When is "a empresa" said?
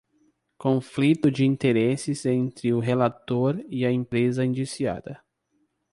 3.85-4.43